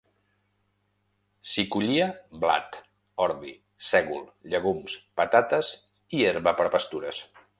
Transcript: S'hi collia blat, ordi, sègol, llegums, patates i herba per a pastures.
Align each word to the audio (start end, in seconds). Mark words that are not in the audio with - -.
S'hi 1.49 1.65
collia 1.75 2.07
blat, 2.45 2.79
ordi, 3.27 3.53
sègol, 3.89 4.25
llegums, 4.55 4.97
patates 5.21 5.71
i 6.21 6.25
herba 6.33 6.57
per 6.63 6.69
a 6.71 6.75
pastures. 6.79 7.23